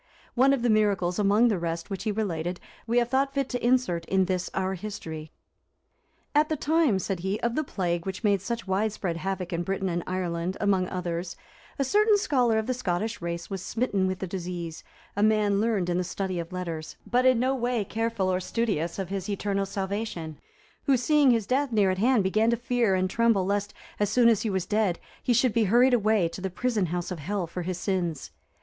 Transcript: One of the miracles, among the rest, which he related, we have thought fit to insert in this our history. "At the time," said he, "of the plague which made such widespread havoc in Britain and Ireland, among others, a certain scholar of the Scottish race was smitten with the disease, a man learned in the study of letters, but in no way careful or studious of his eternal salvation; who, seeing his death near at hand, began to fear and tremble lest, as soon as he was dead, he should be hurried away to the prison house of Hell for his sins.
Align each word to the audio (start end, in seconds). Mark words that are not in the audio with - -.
One 0.33 0.51
of 0.51 0.63
the 0.63 0.69
miracles, 0.71 1.19
among 1.19 1.49
the 1.49 1.59
rest, 1.59 1.91
which 1.91 2.05
he 2.05 2.11
related, 2.11 2.59
we 2.87 2.97
have 2.97 3.09
thought 3.09 3.35
fit 3.35 3.49
to 3.49 3.63
insert 3.63 4.03
in 4.05 4.25
this 4.25 4.49
our 4.55 4.73
history. 4.73 5.31
"At 6.33 6.49
the 6.49 6.55
time," 6.55 6.97
said 6.97 7.19
he, 7.19 7.39
"of 7.41 7.53
the 7.53 7.63
plague 7.63 8.03
which 8.07 8.23
made 8.23 8.41
such 8.41 8.65
widespread 8.67 9.17
havoc 9.17 9.53
in 9.53 9.61
Britain 9.61 9.89
and 9.89 10.01
Ireland, 10.07 10.57
among 10.59 10.87
others, 10.89 11.35
a 11.77 11.83
certain 11.83 12.17
scholar 12.17 12.57
of 12.57 12.65
the 12.65 12.73
Scottish 12.73 13.21
race 13.21 13.51
was 13.51 13.61
smitten 13.63 14.07
with 14.07 14.17
the 14.17 14.25
disease, 14.25 14.83
a 15.15 15.21
man 15.21 15.61
learned 15.61 15.87
in 15.87 15.99
the 15.99 16.03
study 16.03 16.39
of 16.39 16.51
letters, 16.51 16.95
but 17.05 17.23
in 17.23 17.39
no 17.39 17.53
way 17.53 17.85
careful 17.85 18.27
or 18.33 18.39
studious 18.39 18.97
of 18.97 19.09
his 19.09 19.29
eternal 19.29 19.67
salvation; 19.67 20.39
who, 20.85 20.97
seeing 20.97 21.29
his 21.29 21.45
death 21.45 21.71
near 21.71 21.91
at 21.91 21.99
hand, 21.99 22.23
began 22.23 22.49
to 22.49 22.57
fear 22.57 22.95
and 22.95 23.07
tremble 23.11 23.45
lest, 23.45 23.71
as 23.99 24.09
soon 24.09 24.29
as 24.29 24.41
he 24.41 24.49
was 24.49 24.65
dead, 24.65 24.97
he 25.21 25.31
should 25.31 25.53
be 25.53 25.65
hurried 25.65 25.93
away 25.93 26.27
to 26.27 26.41
the 26.41 26.49
prison 26.49 26.87
house 26.87 27.11
of 27.11 27.19
Hell 27.19 27.45
for 27.45 27.61
his 27.61 27.77
sins. 27.77 28.31